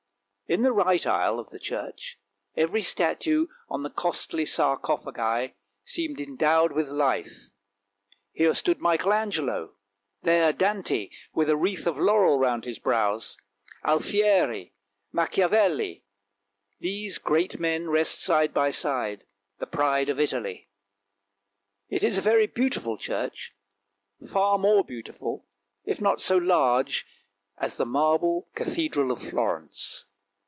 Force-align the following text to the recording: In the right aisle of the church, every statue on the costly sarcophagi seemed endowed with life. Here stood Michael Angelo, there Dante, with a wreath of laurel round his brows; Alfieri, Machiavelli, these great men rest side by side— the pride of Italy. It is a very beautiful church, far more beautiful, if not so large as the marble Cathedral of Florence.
In 0.53 0.63
the 0.63 0.73
right 0.73 1.07
aisle 1.07 1.39
of 1.39 1.49
the 1.51 1.59
church, 1.59 2.19
every 2.57 2.81
statue 2.81 3.47
on 3.69 3.83
the 3.83 3.89
costly 3.89 4.43
sarcophagi 4.45 5.55
seemed 5.85 6.19
endowed 6.19 6.73
with 6.73 6.89
life. 6.89 7.51
Here 8.33 8.53
stood 8.53 8.79
Michael 8.81 9.13
Angelo, 9.13 9.77
there 10.23 10.51
Dante, 10.51 11.09
with 11.33 11.49
a 11.49 11.55
wreath 11.55 11.87
of 11.87 11.97
laurel 11.97 12.37
round 12.37 12.65
his 12.65 12.79
brows; 12.79 13.37
Alfieri, 13.85 14.73
Machiavelli, 15.13 16.03
these 16.81 17.17
great 17.17 17.57
men 17.57 17.89
rest 17.89 18.19
side 18.19 18.53
by 18.53 18.71
side— 18.71 19.23
the 19.59 19.65
pride 19.67 20.09
of 20.09 20.19
Italy. 20.19 20.67
It 21.87 22.03
is 22.03 22.17
a 22.17 22.21
very 22.21 22.47
beautiful 22.47 22.97
church, 22.97 23.55
far 24.29 24.57
more 24.57 24.83
beautiful, 24.83 25.45
if 25.85 26.01
not 26.01 26.19
so 26.19 26.35
large 26.35 27.05
as 27.57 27.77
the 27.77 27.85
marble 27.85 28.49
Cathedral 28.53 29.13
of 29.13 29.21
Florence. 29.23 30.03